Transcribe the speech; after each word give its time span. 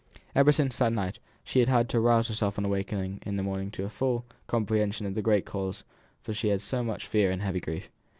Ever 0.33 0.51
since 0.51 0.79
that 0.79 0.93
night, 0.93 1.19
she 1.43 1.59
had 1.59 1.69
had 1.69 1.87
to 1.89 1.99
rouse 1.99 2.27
herself 2.27 2.57
on 2.57 2.65
awakening 2.65 3.21
in 3.23 3.35
the 3.37 3.43
morning 3.43 3.67
into 3.67 3.85
a 3.85 3.89
full 3.89 4.25
comprehension 4.47 5.05
of 5.05 5.13
the 5.13 5.21
great 5.21 5.45
cause 5.45 5.83
she 6.31 6.47
had 6.47 6.63
for 6.63 6.83
much 6.83 7.05
fear 7.05 7.29
and 7.29 7.43
heavy 7.43 7.59
grief. 7.59 7.87